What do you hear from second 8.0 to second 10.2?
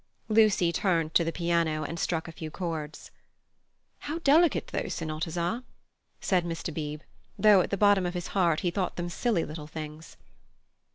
of his heart, he thought them silly little things.